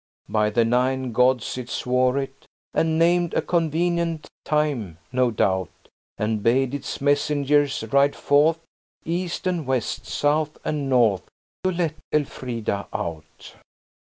[0.27, 5.69] By the nine gods it swore it And named a convenient time, no doubt,
[6.17, 8.57] And bade its messengers ride forth
[9.05, 11.29] East and West, South and North,
[11.65, 13.53] To let Elfrida out.'"